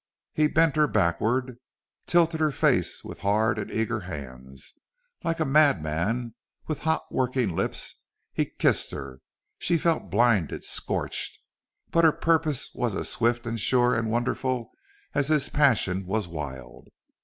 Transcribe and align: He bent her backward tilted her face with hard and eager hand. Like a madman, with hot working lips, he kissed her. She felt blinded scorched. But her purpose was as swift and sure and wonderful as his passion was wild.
He 0.33 0.47
bent 0.47 0.77
her 0.77 0.87
backward 0.87 1.57
tilted 2.07 2.39
her 2.39 2.49
face 2.49 3.03
with 3.03 3.19
hard 3.19 3.59
and 3.59 3.69
eager 3.69 3.99
hand. 3.99 4.57
Like 5.23 5.39
a 5.39 5.45
madman, 5.45 6.33
with 6.65 6.79
hot 6.89 7.03
working 7.11 7.55
lips, 7.55 8.01
he 8.33 8.45
kissed 8.47 8.89
her. 8.89 9.19
She 9.59 9.77
felt 9.77 10.09
blinded 10.09 10.63
scorched. 10.63 11.39
But 11.91 12.03
her 12.03 12.11
purpose 12.11 12.71
was 12.73 12.95
as 12.95 13.09
swift 13.09 13.45
and 13.45 13.59
sure 13.59 13.93
and 13.93 14.09
wonderful 14.09 14.71
as 15.13 15.27
his 15.27 15.49
passion 15.49 16.07
was 16.07 16.27
wild. 16.27 16.87